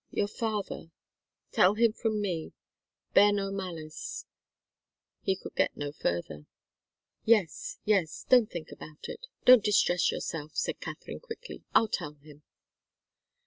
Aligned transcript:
"Your 0.09 0.27
father 0.27 0.89
tell 1.51 1.75
him 1.75 1.93
from 1.93 2.21
me 2.23 2.53
bear 3.13 3.31
no 3.31 3.51
malice" 3.51 4.25
He 5.21 5.35
could 5.35 5.53
get 5.53 5.77
no 5.77 5.91
further. 5.91 6.47
"Yes 7.23 7.77
yes 7.85 8.25
don't 8.27 8.49
think 8.49 8.71
about 8.71 9.07
it 9.07 9.27
don't 9.45 9.63
distress 9.63 10.11
yourself," 10.11 10.55
said 10.55 10.79
Katharine, 10.81 11.19
quickly. 11.19 11.65
"I'll 11.75 11.87
tell 11.87 12.13
him." 12.15 12.41